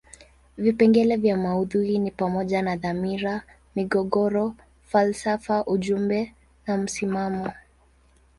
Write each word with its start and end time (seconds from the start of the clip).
Vipengele 0.57 1.15
vya 1.17 1.37
maudhui 1.37 1.97
ni 1.99 2.11
pamoja 2.11 2.61
na 2.61 2.75
dhamira, 2.75 3.43
migogoro, 3.75 4.55
falsafa 4.83 5.65
ujumbe 5.65 6.33
na 6.67 6.77
msimamo. 6.77 7.51